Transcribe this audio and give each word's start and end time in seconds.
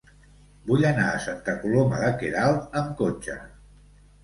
Vull 0.71 0.85
anar 0.91 1.05
a 1.09 1.19
Santa 1.25 1.55
Coloma 1.65 2.01
de 2.05 2.09
Queralt 2.23 2.81
amb 2.83 2.99
cotxe. 3.05 3.39